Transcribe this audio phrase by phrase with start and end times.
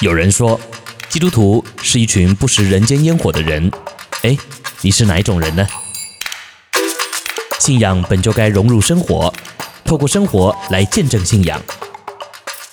[0.00, 0.60] 有人说，
[1.08, 3.70] 基督徒是一群不食人间烟火的人。
[4.22, 4.36] 哎，
[4.80, 5.64] 你是哪一种人呢？
[7.60, 9.32] 信仰本就该融入生活，
[9.84, 11.62] 透过生活来见证信仰。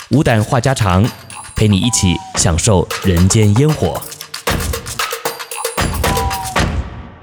[0.10, 1.08] 无胆话家常，
[1.56, 4.02] 陪你一起享受人间烟火。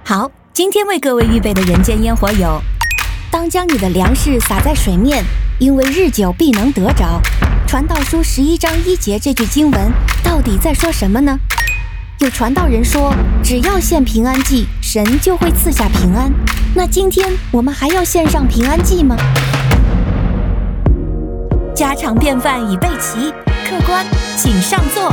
[0.05, 2.63] 好，今天为各位预备的人间烟火有：
[3.33, 5.25] 当将你的粮食撒在水面，
[5.59, 7.21] 因为日久必能得着。
[7.69, 9.93] 传道书十一章一节这句经文
[10.25, 11.39] 到底在说什么呢？
[12.21, 16.33] 有传道人说，只要献平安祭，神就会赐下平安。
[16.75, 19.15] 那今天我们还要献上平安祭吗？
[21.77, 23.31] 家常便饭已备齐，
[23.69, 24.03] 客官
[24.39, 25.13] 请上座。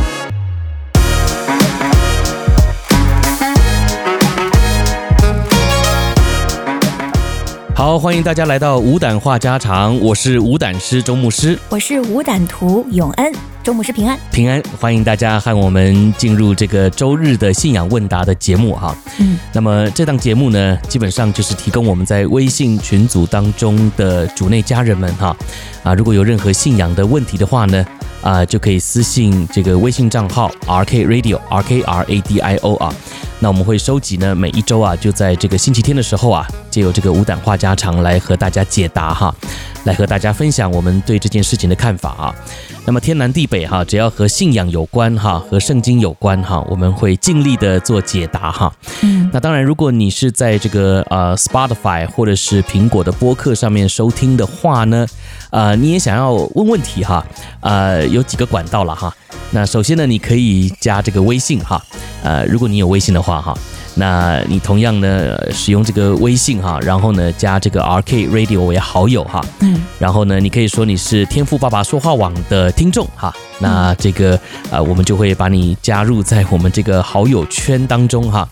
[7.98, 13.34] 欢迎大家来到无胆话家常，我是无胆师周牧师，我是无胆徒永恩，
[13.66, 18.96] 周牧师平安平安，欢迎大家和我们进入这个周日的信仰问答的节目哈。
[19.18, 25.36] 嗯，那么这档节目呢，基本上就是提供我们在微信群组当中的主内家人们哈
[25.82, 27.84] 啊，如果有任何信仰的问题的话呢，
[28.22, 32.94] 啊，就可以私信这个微信账号 R K Radio R K R A D I O 啊。
[33.40, 39.36] 那我们会收集呢，每一周啊，就在这个星期天的时候啊，借由这个无胆话家常来和大家解答哈，
[39.86, 42.36] 来和大家分享我们对这件事情的看法啊。
[42.88, 48.72] 那么天南地北哈，只要和信仰有关哈，和圣经有关哈，我们会尽力的做解答哈。
[49.02, 55.08] 嗯，那当然，如果你是在这个呃 Spotify 或者是苹果的播客上面收听的话呢，
[55.50, 57.26] 呃，你也想要问问题哈，
[57.62, 59.12] 呃，有几个管道了哈。
[59.50, 61.84] 那首先呢，你可以加这个微信哈，
[62.24, 63.58] 呃，如果你有微信的话哈，
[63.96, 74.40] 那你同样呢使用这个微信哈，然后呢加这个 RK Radio 为好友哈，嗯，然后呢你可以说你是天赋爸爸说话网的听众哈，那这个
[74.70, 78.48] 呃我们就会把你加入在我们这个好友圈当中哈，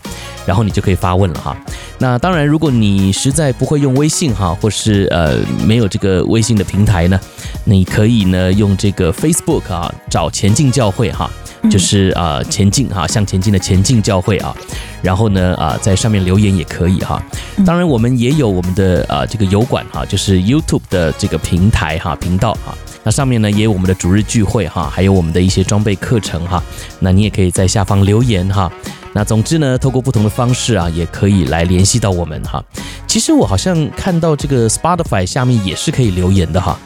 [0.46, 1.56] 然后你就可以发问了哈。
[1.98, 7.18] 那当然，如果你实在不会用微信哈，或是呃没有这个微信的平台呢，
[7.64, 11.30] 你可以呢用这个 Facebook 啊找前进教会哈，
[11.70, 14.54] 就是啊、呃、前进哈向前进的前进教会啊，
[15.02, 17.22] 然后呢啊在上面留言也可以哈。
[17.64, 26.62] 当然我们也有我们的啊这个油管哈，就是 YouTube 的这个平台哈频道哈，那上面呢也有我们的逐日聚会哈，还有我们的一些装备课程哈，
[26.98, 28.70] 那你也可以在下方留言哈。
[29.12, 32.64] 那总之呢，透过不同的方式啊，也可以来联系到我们哈。
[33.14, 36.76] 其实我好像看到这个 Spotify 下面也是可以留言的哈，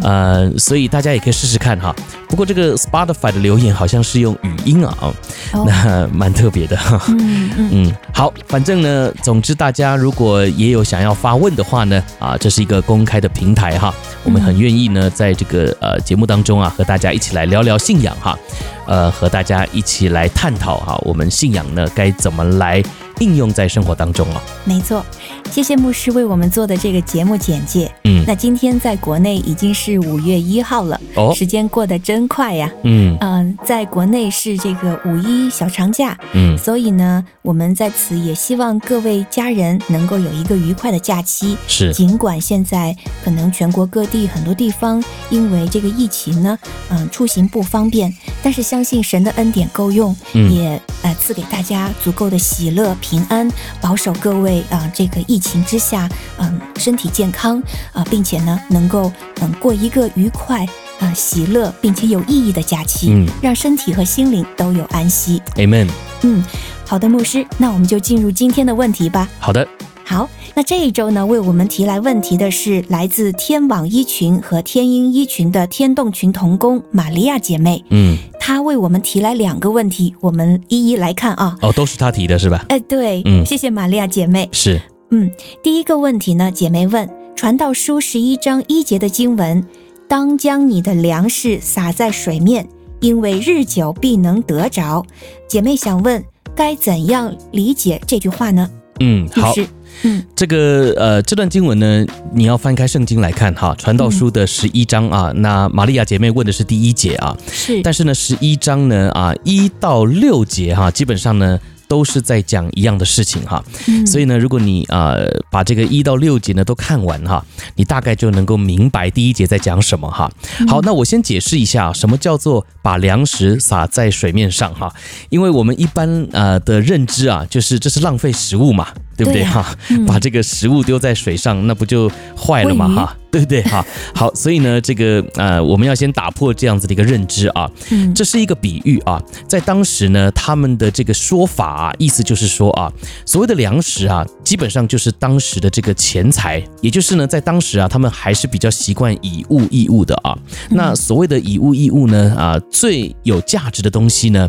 [0.00, 1.92] 呃，所以大家也可以试试看哈。
[2.28, 5.12] 不过这个 Spotify 的留言好像是用语音啊，
[5.66, 7.02] 那蛮特别的哈。
[7.08, 13.92] 嗯嗯，好，反正呢，总之大家如果也有想要发问的话呢，啊，这是一个公开的平台哈，
[14.22, 18.38] 我们很愿意呢，在这个呃节目当中啊，和大家一起来聊聊信仰哈。
[18.86, 22.82] 呃，和大家一起来探讨哈，我们信仰呢该怎么来
[23.18, 24.42] 应用在生活当中了？
[24.64, 25.04] 没错，
[25.50, 27.90] 谢谢牧师为我们做的这个节目简介。
[28.04, 32.70] 嗯，那今天在国内已经是五月一号了，哦，时间过得真快呀。
[32.84, 41.56] 嗯嗯，在国内是这个五一小长假，嗯，所以呢，我们在此也希望各位家人能够有一个愉快的假期。
[41.68, 46.58] 是，尽管现在可能全国各地很多地方因为这个疫情呢，
[46.88, 48.12] 嗯，出行不方便，
[48.42, 52.96] 但是相信神的恩典够用，嗯，也呃赐给大家足够的喜乐。
[53.02, 53.46] 平安，
[53.80, 56.08] 保守各位啊、呃，这个疫情之下，
[56.38, 57.60] 嗯、呃，身体健康
[57.92, 60.68] 啊、呃，并且呢，能够嗯、呃、过一个愉快啊、
[61.00, 65.42] 呃、喜乐并且有意义的假期，嗯，让身体和心灵都有安息。
[65.56, 65.88] Amen。
[66.22, 66.42] 嗯，
[66.86, 69.28] 好的，牧师，那我们就进入今天的问题吧。
[69.38, 69.66] 好的。
[70.04, 77.82] 好，那这一周呢，为我们提来问题的是来自天网一群和天鹰一群的天动群童工玛利亚姐妹。
[77.88, 81.56] 嗯，她为我们提来两个问题，我们一一来看啊。
[81.62, 82.64] 哦，都是她提的是吧？
[82.70, 84.48] 哎，对，嗯，谢谢玛利亚姐妹。
[84.50, 84.82] 是，
[85.12, 85.30] 嗯，
[85.62, 89.64] 第一个问题呢，姐妹问：传道书十一章一节的经文，
[90.08, 92.66] 当将你的粮食撒在水面，
[92.98, 95.06] 因为日久必能得着。
[95.46, 96.24] 姐妹想问，
[96.56, 98.68] 该怎样理解这句话呢？
[98.98, 99.54] 嗯，好。
[100.02, 105.30] 嗯，这个呃，这段经文呢，你要翻开圣经来看哈，《传道书》的十一章啊。
[105.34, 107.80] 嗯、那玛利亚姐妹问的是第一节啊，是。
[107.82, 113.62] 但是呢，十一章呢啊，一到六节哈，基本上呢都是在讲一样的事情哈。
[113.86, 115.14] 嗯、所以呢，如果你啊
[115.50, 117.44] 把这个一到六节呢都看完哈，
[117.76, 120.28] 你大概就能够明白第一节在讲什么哈。
[120.66, 124.92] 好，那我先解释一下什么叫做把粮食撒在水面上哈，
[125.28, 128.88] 因为我们一般呃的认知啊，就是这是浪费食物嘛。
[129.24, 129.76] 对对不对哈？
[130.06, 132.88] 把这个食物丢在水上，那不就坏了吗？
[132.88, 133.16] 哈。
[133.32, 133.62] 对不对？
[133.62, 133.82] 哈，
[134.14, 137.66] 好，所以呢，这个呃，我们要先打破这样子的一个认知啊。
[137.88, 142.92] 嗯，这是一个比喻啊，在当时呢，他们的这个说法啊，意思就是说啊，
[143.24, 150.36] 所谓的粮食啊，基本上就是当时的这个钱财，也就是呢，在当时啊，他们还是比较习惯以物易物的啊。
[150.68, 154.46] 那所谓的以物易物呢，啊，最有价值的东西呢，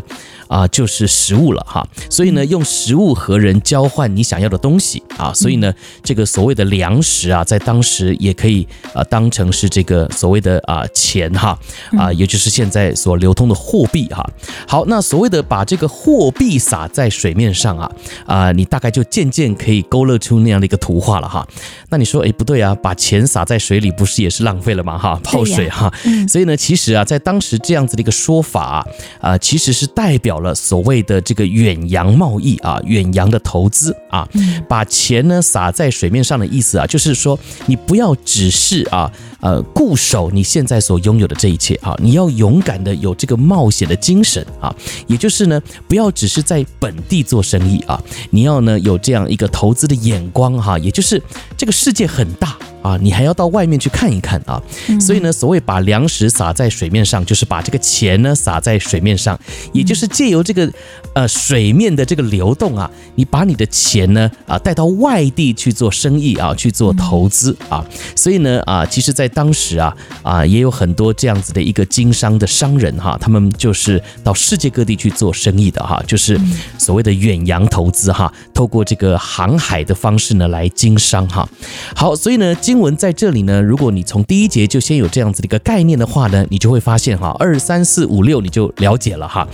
[0.54, 1.86] 啊，就是食物了哈。
[2.08, 5.72] 所以呢，用食物和人交换你想要的东西啊，所以呢，
[6.02, 8.66] 这个所谓的粮食啊，在当时也可以。
[8.92, 11.58] 啊，当成是这个所谓的啊钱哈
[11.98, 14.24] 啊，也就是现在所流通的货币哈。
[14.68, 17.90] 好，那所谓的把这个货币撒在水面上啊
[18.26, 21.46] 啊，你大概就渐渐可以勾勒出那样的一个图画了哈。
[21.88, 24.96] 那你说，哎，不对啊，把钱撒在水里不是也是浪费了吗？
[24.98, 25.92] 哈，泡水哈。
[26.28, 28.86] 所以呢，其实啊，在当时这样子的一个说法
[29.20, 33.96] 啊，其实是代表了所谓的这个远洋贸易啊，远洋的投资。
[34.14, 34.28] 啊，
[34.68, 38.84] 把钱呢撒在水面上的意思啊，就是说你不要只是。
[38.94, 44.74] 啊，呃，固守你现在所拥有的这一切啊，你要勇敢的有这个冒险的精神啊，
[45.06, 48.00] 也就是呢，不要只是在本地做生意啊，
[48.30, 51.20] 你要呢有这样一个投资的眼光哈，也就是
[51.56, 52.56] 这个世界很大。
[52.84, 54.62] 啊，你还要到外面去看一看啊，
[55.00, 59.40] 所以呢，所谓把粮食撒在水面上，就是把这个钱呢撒在水面上，
[59.72, 60.70] 也就是借由这个
[61.14, 67.84] 呃水面的这个流动啊，你把你的钱呢啊带到外地去做生意啊，去做投资啊，
[68.14, 76.38] 所以呢啊，其实，在当时啊啊也有很多这样子的一个经商的商人哈，他们就是到世界各地去做生意的哈，就是
[76.78, 81.48] 所谓的远洋投资哈，透过这个航海的方式呢来经商哈。
[81.94, 89.46] 好，所以呢经文在这里呢，如果你从第一节就先有这样子的一个概念的话呢，你就会发现哈，二三四五六你就了解了哈。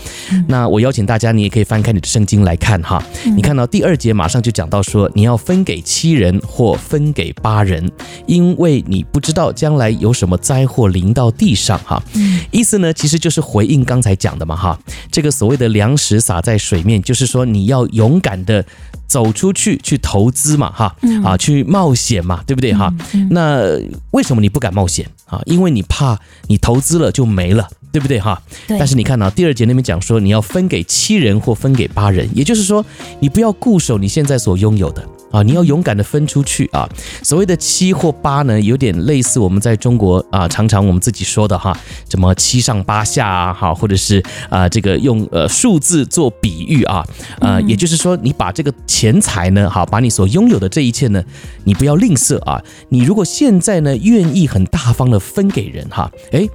[0.48, 3.02] 那我邀请大家，你也可以翻开你的圣经来看哈。
[3.36, 7.90] 你看到第二节马上就讲到说，你要分给七人或分给八人，
[8.26, 12.02] 因为你不知道将来有什么灾祸临到地上哈。
[12.50, 14.78] 意思呢，其实就是回应刚才讲的嘛哈。
[15.10, 18.64] 这个所谓的粮食撒在水面，就是说你要勇敢的。
[19.10, 20.94] 走出去去投资嘛，哈，
[21.24, 22.94] 啊，去冒险嘛，对不对哈？
[23.28, 23.76] 那
[24.12, 25.42] 为什么你不敢冒险啊？
[25.46, 26.16] 因为你怕
[26.46, 28.40] 你投资了就没了，对不对哈？
[28.68, 32.84] 但是你看到第二节那边讲说，你要分给七人或分给八人，也就是说，
[33.20, 35.04] 你不要固守你现在所拥有的。
[35.30, 36.88] 啊，你要勇敢的分出去啊！
[37.22, 41.76] 所谓的七或八呢，有点类似我们在中国啊，常常我们自己说的哈，
[42.08, 47.06] 什么七上八下啊，哈，或者是啊，这个用呃数字做比喻啊，
[47.38, 51.22] 啊，也就是说，你把这个钱财呢，哈，把你所拥有的这一切呢，
[51.64, 52.60] 你不要吝啬啊！
[52.88, 56.48] 你如果现在呢，愿意很大方的分给人哈，哎，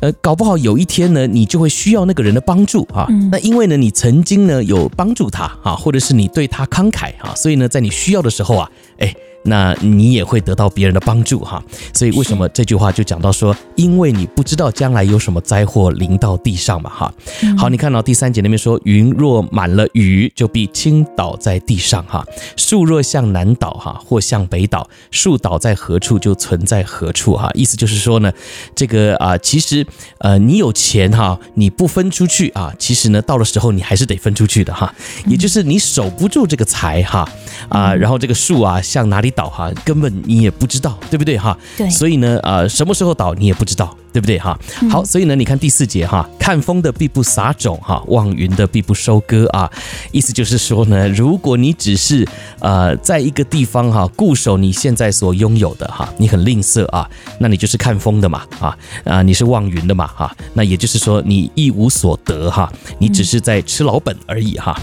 [0.00, 3.06] 呃，搞不好有一天呢，你就会需要那个人的帮助啊。
[3.30, 9.14] 那因为呢，你曾经呢有帮助他啊，或者是你对他慷慨啊，所以呢，在你需要的时候啊，哎。
[9.44, 11.62] 那你也会得到别人的帮助哈，
[11.92, 17.12] 所以为什么这句话就讲到说，因为你不知道将来有什么灾祸临到地上嘛哈。
[17.58, 22.24] 好，你看到第三节那边说，云若满了雨，就必倾倒在地上哈。
[22.56, 27.50] 树若向南倒哈，或向北倒，树倒在何处就存在何处哈。
[27.54, 28.32] 意思就是说呢，
[28.74, 29.86] 这个啊，其实
[30.18, 34.94] 呃，你有钱哈，你不分出去啊，其实呢，到了时候你还是得分出去的哈。
[35.26, 37.28] 也就是你守不住这个财哈
[37.68, 41.56] 啊，然后这个树啊向哪里倒哈，根本你也不知道，对不对哈？
[41.76, 43.96] 对，所以呢，呃，什么时候倒你也不知道。
[44.12, 44.54] 对不对哈？
[44.90, 49.70] 好，所以呢，你看第四节哈，看风的必不撒种哈，望云的必不收割啊。
[50.10, 57.08] 意思就是说呢，如果你只是呃在一个地方哈，固守你现在所拥有的哈，你很吝啬啊，
[57.38, 64.78] 那你就是看风的嘛啊啊，你是望云的嘛哈，那也就是说你一无所得哈，你只是在吃老本而已哈。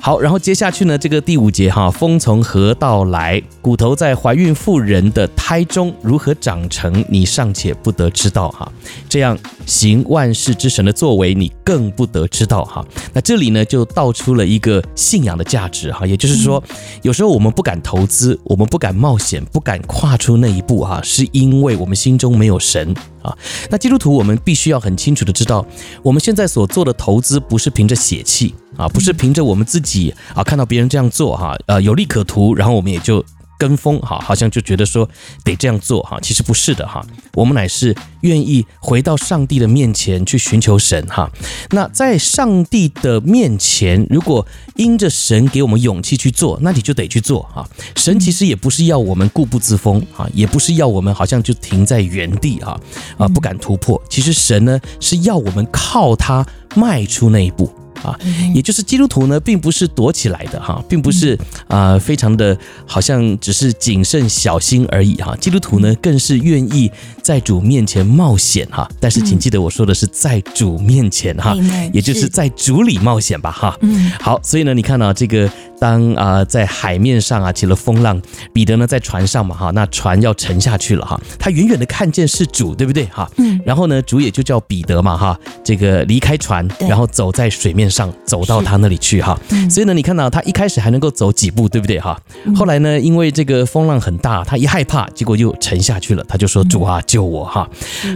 [0.00, 8.70] 好，然后接下去呢，这个第五节哈，风从何到来，骨头在怀孕妇人的胎中如何长成，你尚且不得知道哈。
[9.08, 12.84] 这样行万事之神的作为，你更不得知道哈。
[13.12, 16.06] 那这里呢，就道出了一个信仰的价值哈。
[16.06, 16.62] 也就是说，
[17.02, 23.36] 有时候我们不敢投资，我们不敢冒险，不敢跨出那一步哈，是因为我们心中没有神啊。
[23.70, 25.64] 那基督徒，我们必须要很清楚的知道，
[26.02, 33.24] 我们现在所做的投资不是凭着血气啊，不是凭着我们自己啊，看到别人这样做哈，呃，有利可图，然后我们也就。
[33.60, 35.06] 跟风哈，好像就觉得说
[35.44, 37.04] 得这样做哈，其实不是的哈。
[37.34, 41.30] 我们乃是愿意回到上帝的面前去寻求神哈。
[41.72, 47.68] 那在上帝的面前，如果因着神给我们勇气去做，那你就得去做哈。
[47.96, 52.80] 神其实也不是要我们固步自封哈，也不是要我们好像就停在原地哈
[53.18, 54.02] 啊，不敢突破。
[54.08, 57.70] 其实神呢是要我们靠他迈出那一步。
[58.02, 58.18] 啊，
[58.54, 61.34] 也就是基督徒呢，并不是躲起来的哈，并不是
[61.68, 65.36] 啊、呃，非常的好像只是谨慎小心而已哈。
[65.36, 66.90] 基督徒呢，更是愿意
[67.22, 68.88] 在主面前冒险哈。
[68.98, 71.56] 但是请记得我说的是在主面前哈，
[71.92, 73.76] 也就是在主里冒险吧哈。
[73.80, 75.50] 嗯，好，所以呢，你看到这个。
[75.80, 78.20] 当啊、呃，在海面上啊起了风浪，
[78.52, 83.28] 彼得呢在船上嘛哈，那船要沉下去了哈，他远远的看见是主，对不对哈？
[83.38, 83.58] 嗯。
[83.64, 89.38] 然后呢，主也就叫彼得嘛哈，这个离开船，然后走在水面上，走到他那里去哈。
[89.50, 92.20] 嗯所以呢，你看到他一开始还能够走几步，对不对哈？
[92.54, 96.24] 后来呢，因为这个风浪很大，他一害怕，结果又沉下去了。
[96.28, 97.68] 他就说：“主啊，救我哈！”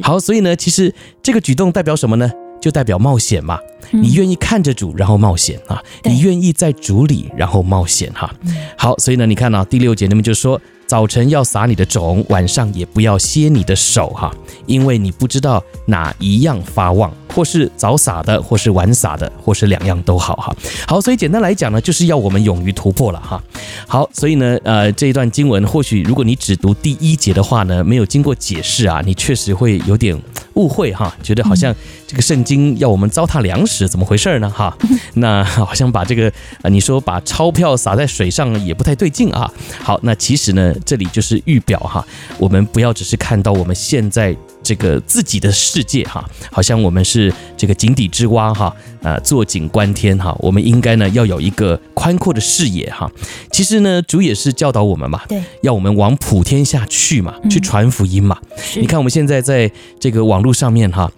[0.02, 2.30] 好，所以呢，其实这个举动代表什么呢？
[2.60, 3.58] 就代表冒险嘛，
[3.90, 8.32] 你愿意看着主，然后冒险啊，你愿意在主里，然后冒险哈。
[8.76, 10.60] 好，所以呢，你看到第六节，那么就说。
[10.86, 14.30] 早晨要撒你的种，晚上也不要歇你的手哈，
[14.66, 20.54] 因为你不知道哪一样发旺，或是早撒的，或是晚撒的，或是两样都好哈。
[20.86, 23.42] 好，所以简单来讲呢，就是要我们勇于突破了哈。
[23.88, 30.16] 好，所以呢，呃，这一段经文或许如果你只读第一节的话呢，没有经过解释啊，你确实会有点
[30.52, 31.74] 误会哈，觉得好像
[32.06, 34.76] 这个圣经要我们糟蹋粮食，怎么回事呢哈？
[35.14, 36.32] 那好像把这个
[36.62, 39.50] 呃，你说把钞票撒在水上也不太对劲啊。
[39.80, 40.72] 好，那其实呢。
[40.84, 42.06] 这里就是预表哈，
[42.38, 53.10] 我们不要只是看到我们现在这个自己的世界哈，好像我们是这个井底之蛙哈，呃，坐井观天哈，我们应该呢要有一个宽阔的视野哈。
[53.50, 58.36] 其实呢，主也是教导我们嘛，对，要我们往普天下去嘛，去传福音嘛。
[58.76, 61.10] 你看我们现在在这个网络上面哈，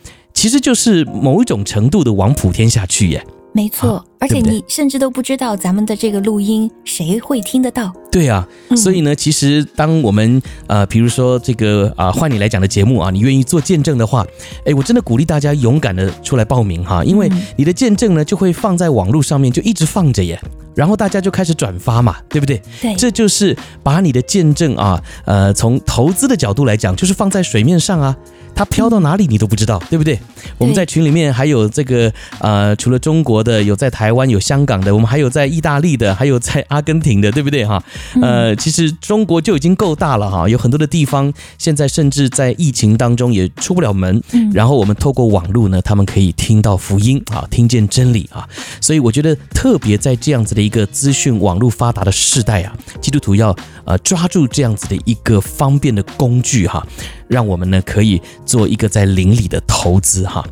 [0.46, 3.26] 其实就是某一种程度的往普天下去耶。
[3.52, 7.92] 没错，啊、而且你甚至都不知道咱们的这个录音谁会听得到。
[8.12, 14.24] 对啊，所以呢，其实当我们呃，比如说这个啊，换你来讲的节目啊，你愿意做见证的话，
[14.64, 20.40] 哎，我真的鼓励大家勇敢的出来报名哈，因为你的见证呢就会放在网络上面，就一直放着耶，
[20.76, 22.62] 然后大家就开始转发嘛，对不对？
[22.80, 28.16] 对，这就是把你的见证啊，呃，从投资的角度来讲，就是放在水面上啊。
[28.56, 30.18] 它飘到哪里你都不知道，对不对？
[30.56, 37.82] 我们在群里面还有这个呃，除了中国的，有在台湾、有香港的，我们还有在意大利的，还有在阿根廷的，对不对哈？
[38.22, 44.22] 呃，其实中国就已经够大了哈，有很多的地方现在甚至在疫情当中也出不了门，
[44.54, 48.48] 然后我们透过网络呢，他们可以听到福音啊，听见真理啊，
[48.80, 56.86] 所以我觉得特别在这样子的一个资讯网络发达的时代啊，基督徒要呃抓住这样子的一个方便的工具哈。
[57.28, 60.42] 让我们呢可以做一个在灵里的投资哈。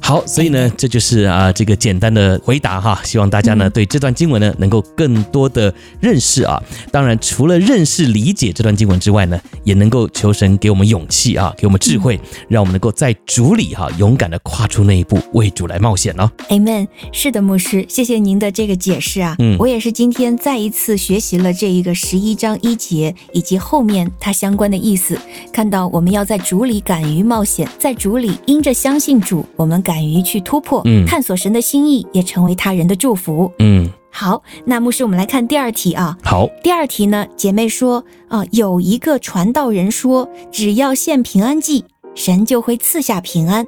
[0.00, 3.00] 好，所以呢这就是啊这个简单的回答哈。
[3.04, 6.60] 希望大家呢对这段经文呢能够更多的认识啊。
[6.90, 16.28] 当然，除了认识理解这段经文之外呢，也能够求神给我们勇气啊，给我们智慧，让我们能够在主里哈勇敢的跨出那一步，为主来冒险哦。
[16.48, 16.88] Amen。
[17.12, 19.36] 是的，牧师，谢谢您的这个解释啊。
[19.38, 25.16] 嗯，我也是今天再一次学习了这一个十一章一节以及后面它相关的意思，
[25.52, 26.24] 看到我们要。
[26.24, 33.90] 在主里敢于冒险，在主里因着相信主，我们敢于去突破，嗯，探索神的心意，也成为他人的祝福，嗯。
[34.16, 36.16] 好，那牧师，我们来看第二题啊。
[36.22, 41.84] 好，第二题呢，姐妹说啊，有一个传道人说，只要献平安祭，
[42.14, 43.66] 神就会赐下平安。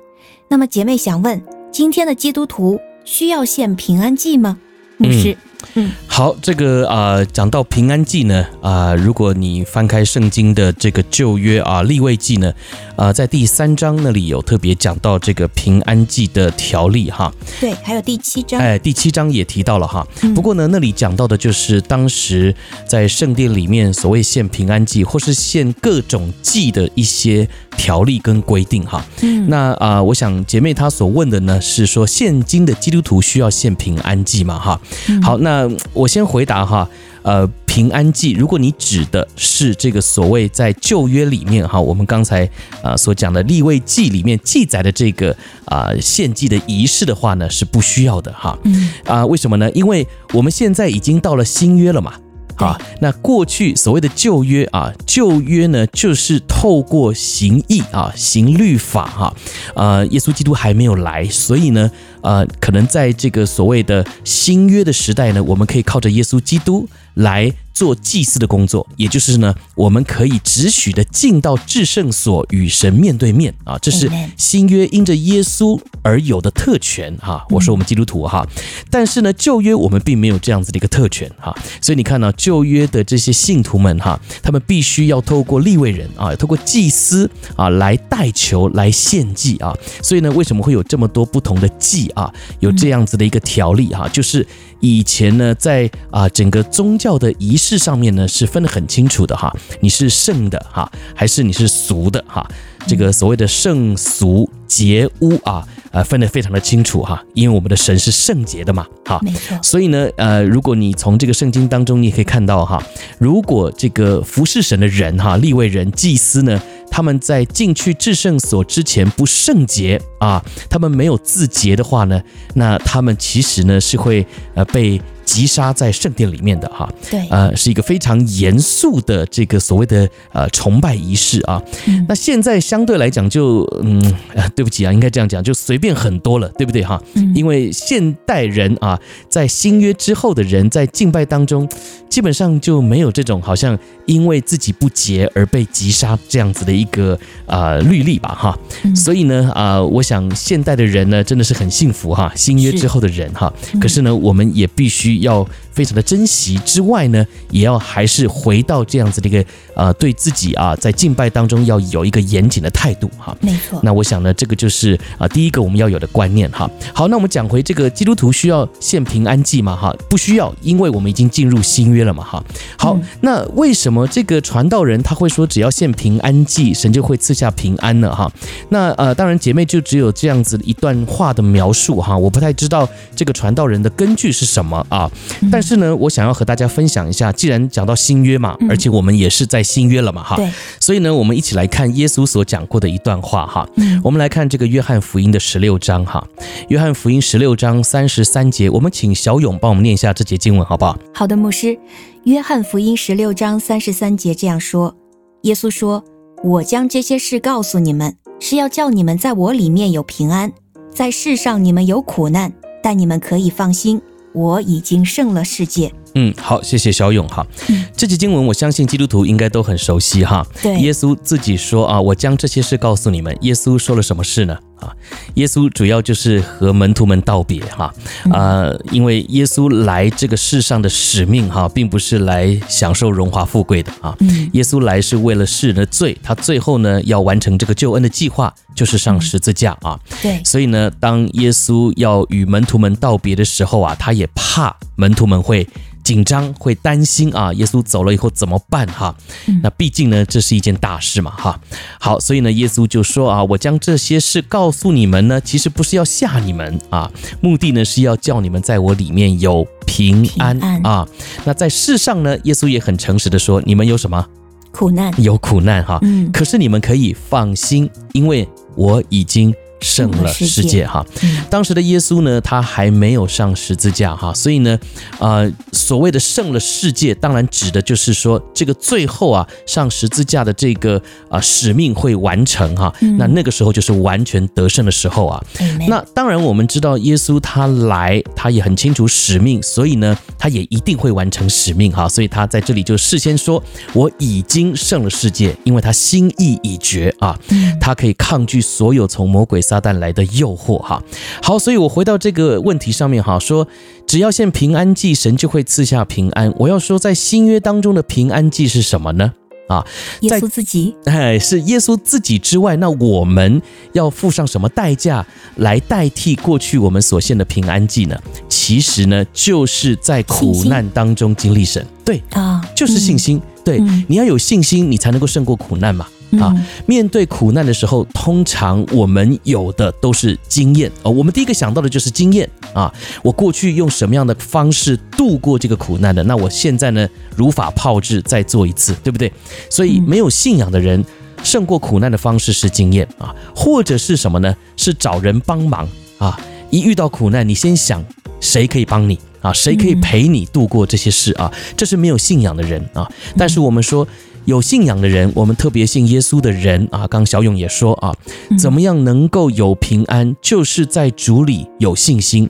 [0.49, 1.42] 那么姐妹想问，
[1.73, 4.56] 今天的基督徒需要献平安祭吗？
[4.99, 5.33] 牧师。
[5.33, 5.37] 嗯
[5.75, 12.52] 嗯，好，这个啊、呃，讲到平安记呢，啊、呃，如果你翻开圣经的这个旧约啊，立位记呢，
[12.96, 17.32] 啊、呃，在第三章那里有特别讲到这个平安记的条例哈。
[17.60, 20.06] 对，还有第七章，哎，第七章也提到了哈。
[20.34, 22.54] 不过呢，那里讲到的就是当时
[22.86, 29.04] 在圣殿里面所谓献平安祭或是献各种祭的一些条例跟规定哈。
[29.22, 34.58] 嗯，那啊、呃，我想姐妹她所问的呢是说，现今的基督徒需要献平安祭吗？
[34.58, 34.80] 哈，
[35.22, 35.38] 好。
[35.45, 35.45] 那
[35.92, 36.88] 我先回答哈，
[37.22, 42.48] 呃，平安祭，如果你指的是这个所谓在旧约里面哈，我们刚才
[42.82, 45.36] 啊所讲的立位记里面记载的这个
[45.66, 48.58] 啊献祭的仪式的话呢，是不需要的哈。
[48.64, 49.70] 嗯啊，为什么呢？
[49.72, 52.14] 因为我们现在已经到了新约了嘛。
[52.56, 59.34] 啊，那过去所谓的旧约啊，旧约呢，就是透过行义啊，行律法哈，
[59.75, 61.90] 呃，耶稣基督还没有来，所以呢，
[62.22, 77.45] 呃，可能在这个所谓的新约的时代呢，我们可以靠着耶稣基督来做祭司的工作，也就是呢，我们可以只许的进到至圣所与神面对面啊，这是新约因着耶稣而有的特权哈。
[77.50, 78.49] 我说我们基督徒哈，
[78.90, 92.33] 但是呢，旧约我们并没有这样子的一个特权哈，所以你看呢，旧约的这些信徒们哈，他们必须要透过立位人啊，透过祭司啊来代求来献祭啊，所以呢，为什么会有这么多不同的祭啊？
[92.61, 94.47] 有这样子的一个条例哈，就是。
[94.80, 102.47] 以前呢，在啊整个宗教的仪式上面呢，是分得很清楚的哈，你是圣的哈，还是你是俗的哈？
[102.87, 109.59] 这个所谓的圣俗洁污啊，呃，分得非常的清楚哈，因为我们的神是圣洁的嘛，哈，没错。
[109.61, 112.80] 所以呢，呃，如果你从这个圣经当中，你也可以看到哈，
[113.18, 122.20] 如果这个服侍神的人哈，立位人、祭司呢，他们在进去至圣所之前不圣洁啊，他们没有自洁的话呢，
[122.54, 125.00] 那他们其实呢是会呃被。
[125.26, 131.61] 击杀在圣殿里面的哈，对，呃，是一个非常严肃的这个所谓的呃崇拜仪式啊。
[131.87, 134.00] 嗯、那现在相对来讲就嗯、
[134.37, 137.02] 呃，对不起啊，应该这样讲，就随便很多了，对不对哈？
[137.14, 138.96] 嗯、因为现代人啊，
[139.28, 141.68] 在新约之后的人在敬拜当中，
[142.08, 148.56] 基本上就没有这种好像因为自己不洁而被击杀这样子的一个呃律例吧哈。
[148.85, 153.52] 嗯、所以呢啊、呃，我想现代的人呢真的是很幸福哈，新约之后的人哈。
[153.80, 155.16] 可是呢，我们也必须。
[155.26, 155.46] 要
[155.76, 163.37] 非常的珍惜之外呢，也要还是回到这样子的一个呃，对自己啊，在敬拜当中要有一个严谨的态度哈。
[163.42, 163.78] 没错。
[163.83, 166.68] 那我想呢，这个就是啊，第一个我们要有的观念哈。
[166.95, 169.76] 好，那我们讲回这个基督徒需要献平安祭吗？
[169.76, 172.42] 哈，不需要，因为我们已经进入新约了嘛哈。
[172.78, 178.14] 好，嗯、那为什么这个传道人他会说只要献平安祭，神就会赐下平安呢？
[178.14, 178.33] 哈，
[178.71, 185.11] 那呃，当然姐妹就只有这样子一段话的描述哈，我不太知道这个传道人的根据是什么啊。
[185.50, 193.68] 但是呢，我想要和大家分享一下，既然讲到新约嘛，而且我们也是在新约了嘛，哈，对，所以呢，我们一起来看耶稣所讲过的一段话，哈，
[194.04, 196.25] 我们来看这个约翰福音的十六章，哈，
[196.68, 200.96] 约翰福音十六章三十三节，我们请小勇帮我们念一下这节经文，好不好？
[201.12, 201.76] 好的，牧师，
[202.23, 204.94] 约翰福音十六章三十三节这样说：
[205.42, 206.04] 耶稣说，
[206.44, 210.52] 我将这些事告诉你们，是要叫你们在我里面有平安，
[210.94, 214.00] 在世上你们有苦难，但你们可以放心。
[214.37, 215.90] 我已经胜了世界。
[216.14, 217.47] 嗯，好，谢谢小勇哈。
[217.69, 220.47] 嗯，这节经文我相信基督徒应该都很熟悉哈。
[220.62, 223.35] 对，耶稣自己说啊，我将这些事告诉你们。
[223.40, 224.59] 耶稣说了什么事呢？
[224.80, 224.92] 啊，
[225.35, 227.92] 耶稣主要就是和门徒们道别哈，
[228.30, 234.16] 啊，因为耶稣来这个世上的使命哈，并不是来享受荣华富贵的啊，
[234.53, 239.98] 耶稣来是为了世人的罪，他最后呢要完成这个救恩的计划，就是上十字架啊。
[240.22, 245.66] 对，所以呢，当耶稣要与门徒们道别的时候啊，他也怕门徒们会。
[246.07, 249.12] 紧张会担心啊，耶稣走了以后怎么办哈？
[249.61, 251.59] 那毕竟呢，这是一件大事嘛哈。
[251.98, 261.09] 好，所以呢，耶稣就说啊，我将这些事告诉你们呢，其实不是要吓你们啊，目的呢是要叫你们在我里面有平安，平安啊。
[261.44, 264.26] 那在世上呢，耶稣也很诚实的说，你们有什么
[264.70, 265.12] 苦难？
[265.22, 265.98] 有苦难哈。
[266.02, 266.31] 嗯。
[266.33, 269.55] 可是你们可以放心，因为我已经。
[269.80, 271.04] 胜了世界哈，
[271.50, 274.78] 当时的耶稣呢，他还没有上十字架哈，所以呢，
[275.18, 285.42] 呃，所谓的胜了世界，当然指的就是说，这个最后啊上十字架的这个啊使命会完成哈，那那个时候就是完全得胜的时候啊。
[285.88, 293.62] 那当然我们知道耶稣他来，他也很清楚使命，所以呢，他也一定会完成使命哈，所以他在这里就事先说，
[293.92, 297.38] 我已经胜了世界，因为他心意已决啊，
[297.80, 301.02] 他可以抗拒所有从魔鬼撒旦来的诱惑哈，
[301.42, 303.66] 好，所以我回到这个问题上面哈，说
[304.07, 306.55] 只要献平安祭，神就会赐下平安。
[306.57, 309.33] 我要说，在新约当中的平安祭是什么呢？
[309.66, 309.85] 啊，
[310.20, 313.61] 耶稣自己，哎，是耶稣自己之外，那我们
[313.92, 315.26] 要付上什么代价
[315.57, 318.16] 来代替过去我们所献的平安祭呢？
[318.48, 326.07] 其实呢，就是在苦难当中经历神，对啊，就是信心，对，你要有信心，你才能够胜过苦难嘛。
[326.40, 326.55] 啊，
[326.87, 331.11] 面对苦难的时候，通常我们有的都是经验哦。
[331.11, 332.92] 我们第一个想到的就是经验啊。
[333.22, 336.22] 我过去用什么样的方式度过这个苦难的？
[336.25, 339.33] 那我现在呢，如法炮制，再做一次，对不对？
[339.70, 341.05] 所以没有信仰的人
[341.42, 344.55] 胜过苦难的方式是经验啊，或者是什么呢？
[344.77, 346.38] 是找人帮忙啊。
[346.70, 348.05] 一遇到苦难，你先想
[348.40, 349.53] 谁可以帮你啊？
[349.53, 351.53] 谁可以陪你度过这些事啊？
[351.77, 353.09] 这是没有信仰的人啊。
[353.37, 354.07] 但是我们说。
[354.46, 358.14] 有信仰的人，我们特别信耶稣的人啊，刚小勇也说啊，
[358.56, 362.48] 怎么样能够有平安，就是在主里有信心，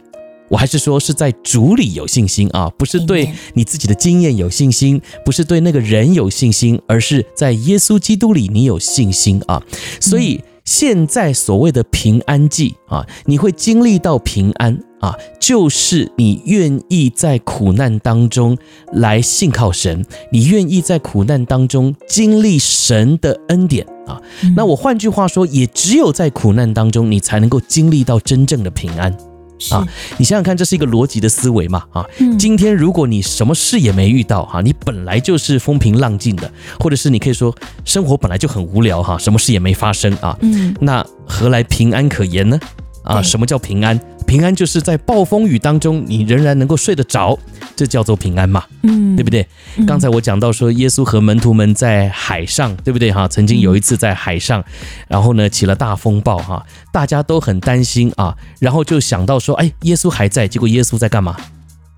[0.51, 9.63] 我还是说是在主里有信心啊，不是对你自己的经验有信心，不是对那个人有信心，而是在耶稣基督里你有信心啊。
[9.99, 18.57] 所以现在所谓的平安记啊，你会经历到平安啊，就是你愿意在苦难当中
[18.93, 24.21] 来信靠神，你愿意在苦难当中经历神的恩典啊。
[24.57, 29.15] 那我换句话说，也只有在苦难当中，你才能够经历到真正的平安。
[29.71, 29.87] 啊，
[30.19, 31.83] 你想想看，这是一个逻辑的思维嘛？
[31.91, 32.05] 啊，
[32.39, 42.61] 今天如果你什么事也没遇到哈，你本来就是风平浪静的，或者是你可以说生活本来就很无聊哈，什么事也没发生啊，嗯，那何来平安可言呢？
[43.03, 43.99] 啊，什么叫平安？
[44.27, 47.39] 平安就是在暴风雨当中，你仍然能够睡得着，
[47.77, 49.47] 这叫做平安嘛，嗯，对不对？
[49.87, 53.29] 刚才我讲到说，耶稣和门徒们在海上，对不对哈？
[53.29, 54.65] 曾经有一次在海上，
[55.09, 61.37] 然后呢起了大风暴哈，大家都很担心啊，然后就想到说，哎，耶稣还在，结果耶稣在干嘛？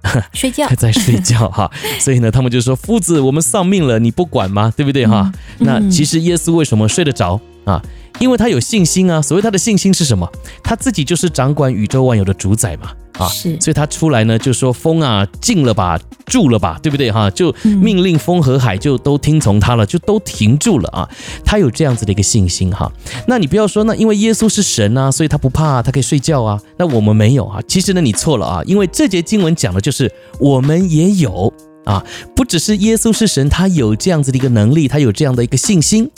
[0.32, 1.70] 睡觉， 在睡觉哈。
[1.98, 4.72] 所以呢，他们就说，夫子，我们丧命了，你不管吗？
[4.76, 5.30] 对不对哈？
[5.58, 7.82] 那其实耶稣为什么睡得着啊？
[8.18, 10.28] 因为他有信心啊，所谓他的信心是什么？
[10.62, 17.28] 他自己就是掌管宇宙万有的主宰嘛，啊，是，所以他出来呢就说风啊静了吧，住了吧，对不对哈？
[17.31, 21.09] 就命令风和海就都听从他了，就都停住了啊。
[21.44, 22.90] 他有这样子的一个信心哈。
[23.26, 26.61] 那你不要说那因为耶稣是神啊，所以他不怕，他可以睡觉啊。
[26.78, 31.52] 那我们没有啊，其实呢你错了啊，因为这节经文讲的就是我们也有。
[31.88, 32.05] 啊，
[32.37, 36.11] 不只是耶稣是神，他有这样子的一个能力，他有这样的一个信心，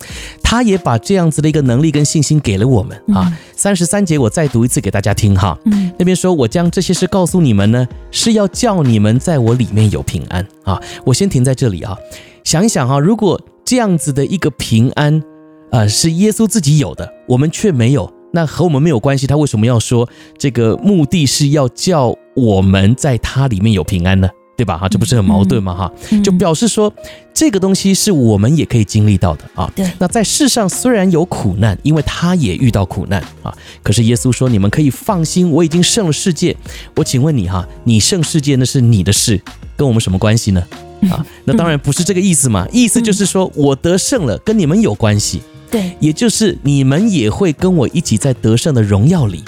[0.42, 3.32] 他也把这样子的一个能力跟信心给了我们啊。
[3.54, 5.56] 三十三节我再读一次给大家听哈。
[5.66, 10.82] 嗯，那边说，我将这些事告诉你们呢，是要叫你们在我里面有平安啊。
[11.06, 11.96] 我先停在这里啊，
[12.42, 15.22] 想一想哈，如果这样子的一个平安，
[15.70, 24.28] 啊，是耶稣自己有的，我们却没有，那和我们没有关系，他为什么要说这个目的是要叫我们在他里面有平安呢？
[24.60, 24.76] 对吧？
[24.76, 25.72] 哈，这不是很矛盾吗？
[25.74, 25.90] 哈，
[26.22, 26.92] 就表示说
[27.32, 29.72] 这个东西是我们也可以经历到的啊。
[29.74, 36.54] 对，那在世上虽然有苦难，因为他也遇到苦难啊，可是耶稣说，你们可以放心，我已经胜了世界。
[36.94, 39.40] 我请问你哈，你胜世界那是你的事，
[39.78, 40.62] 跟我们什么关系呢？
[41.10, 42.68] 啊， 那当然不是这个意思嘛。
[42.70, 45.40] 意思就是说我得胜了，跟你们有关系。
[45.70, 49.42] 对，也就是你们也会跟我一起在得胜的荣耀里。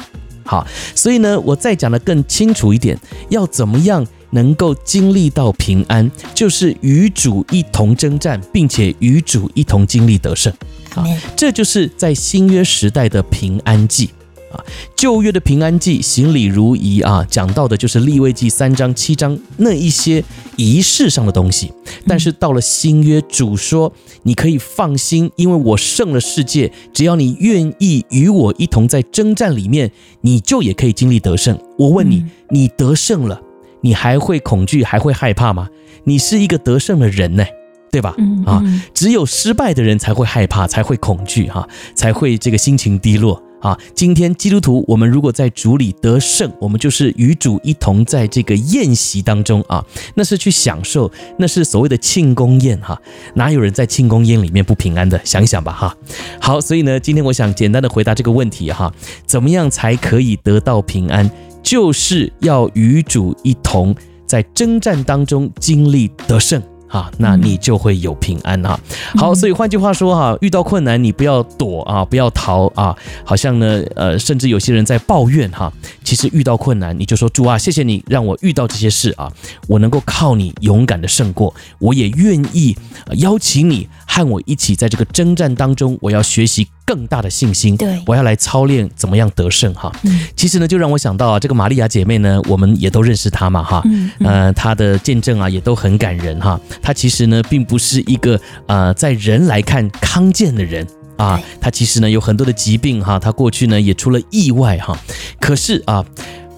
[0.45, 2.99] 好，所以呢，我再讲的更清楚一点，
[3.29, 4.07] 要怎么样？
[4.33, 10.53] 能够经历到平安，就是与主一同征战，并且与主一同经历得胜
[10.95, 11.05] 啊！
[11.37, 14.11] 这就是在新约时代的平安记
[14.51, 14.61] 啊。
[14.97, 20.25] 旧约的平安记，行礼如仪啊，讲到的就是立位记三章七章那一些
[20.57, 21.73] 仪式上的东西。
[22.07, 23.93] 但是到了新约，主说
[24.23, 29.93] 你可以放心，因为我胜了世界，只要你愿意与我一同在征战里面，
[30.23, 31.59] 你就也可以经历得胜。
[31.79, 33.41] 我问你，你得胜了？
[33.83, 35.69] 你还会恐惧，还会害怕吗？
[36.05, 37.45] 你是一个得胜的人呢，
[37.91, 38.17] 对吧？
[38.47, 38.63] 啊，
[38.95, 43.79] 只有失败的人才会害怕，才会恐惧，哈，才会这个心情低落啊。
[43.95, 53.01] 今天基督徒，我们如果在主里得胜，我们就是与主一同在这个宴席当中啊，那是去享受，那是所谓的庆功宴哈。
[53.35, 55.21] 哪有人在庆功宴里面不平安的？
[55.25, 55.97] 想想吧哈。
[56.41, 58.93] 好，所以呢，今天我想简单的回答这个问题哈，
[59.25, 61.31] 怎么样才可以得到平安？
[61.63, 63.95] 就是要与主一同
[64.27, 66.63] 在征战当中经历得胜。
[66.89, 68.79] 啊，那你就会有平安啊。
[69.17, 72.95] 好，所以换句话说哈，遇到困难你不要躲啊，不要逃啊，
[73.25, 75.73] 好像呢，呃，甚至有些人在抱怨哈，
[76.05, 79.33] 其实遇到困难你就说主啊，谢谢你让我遇到这些事啊，
[79.69, 82.77] 我能够靠你勇敢的胜过，我也愿意
[83.13, 86.69] 邀请你和我一起在这个征战当中，我要学习。
[86.85, 89.91] 更大的信心，对，我要来操练怎么样得胜哈。
[90.03, 93.81] 嗯，其实呢，就让我想到啊，这个玛利亚姐妹呢，我们也都认识她嘛哈。
[93.87, 96.61] 嗯，呃，她的见证啊也都很感人哈。
[96.83, 101.41] 她其实呢，并不是一个呃，在人来看康健的人啊。
[101.63, 104.99] 她其实呢有很多的疾病哈，她过去呢也出了意外哈。
[105.41, 106.05] 可是啊，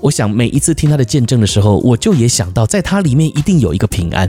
[0.00, 4.28] 我想每一次听她的见证的时候，我就也想到，在她里面一定有一个平安。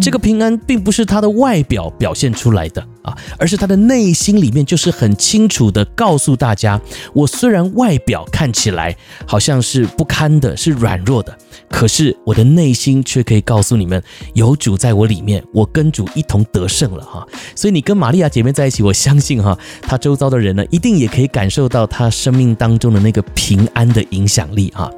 [0.00, 2.86] 这个平安并不是他的外表表现出来的。
[3.02, 6.80] 啊，而是他的内心里面就是很清楚的告诉大家，
[7.12, 11.38] 我虽然外表看起来好像是不堪的，是软弱的，
[11.68, 14.02] 可是我的内心却可以告诉你们，
[14.34, 17.26] 有主在我里面，我跟主一同得胜了哈。
[17.54, 24.90] 所以你跟玛利亚姐妹在一起，我相信哈，她周遭的人呢，一定也可以感受到她生命当中的那个平安的影响力哈。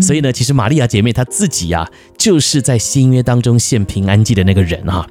[0.00, 5.06] 所以呢，其实玛利亚姐妹她自己呀，就是在新约当中献平安祭的那个人哈。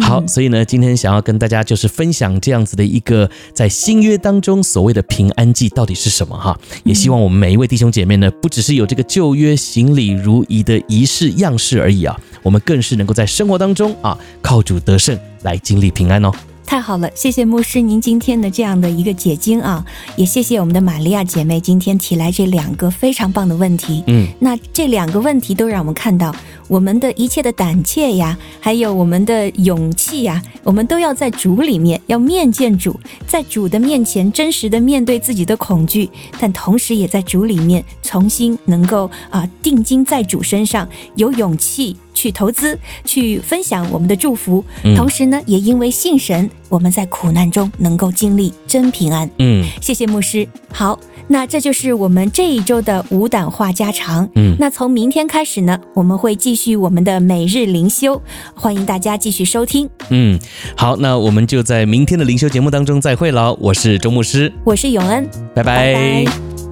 [0.00, 6.58] 好，所以呢，今天想要跟大家就是分享这样子的一个在新约当中所谓的平安祭到底是什么哈。
[6.84, 16.30] 也希望我们每一位弟兄姐妹呢，不只是有这个旧约行礼如仪的仪式样式而已啊，我们更是能够在生活当中啊，靠主得胜来经历平安哦。
[16.66, 24.02] 太好了，谢谢牧师您今天的这样的一个解经啊，也谢谢我们的玛利亚姐妹今天提来这两个非常棒的问题。
[24.08, 26.34] 嗯，那这两个问题都让我们看到，
[26.66, 32.98] 我们的一切的胆怯呀，还有我们的勇气呀，我们都要在主里面，要面见主，
[33.28, 41.96] 在主的面前真实的面对自己的恐惧，但同时也在主里面重新能够啊定睛在主身上，有勇气。
[42.16, 49.30] 去投资，去分享我们的祝福，嗯、同时呢，也因为信神，我们在苦难中能够经历真平安。
[49.38, 50.48] 嗯，谢谢牧师。
[50.72, 50.98] 好，
[51.28, 54.28] 那这就是我们这一周的无胆话家常。
[54.34, 58.20] 嗯，那从明天开始呢，我们会继续我们的每日灵修，
[58.54, 59.88] 欢迎大家继续收听。
[60.08, 60.38] 嗯，
[60.74, 63.52] 好，那我们就在明天的灵修节目当中再会了。
[63.60, 65.94] 我是周牧师，我是永恩，拜拜。
[65.94, 66.65] 拜拜。